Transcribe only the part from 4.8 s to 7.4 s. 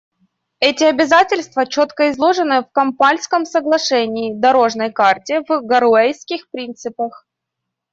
карте» и «Гароуэсских принципах».